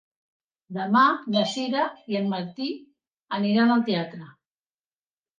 [0.75, 1.01] Demà
[1.33, 2.69] na Sira i en Martí
[3.39, 4.31] aniran al teatre.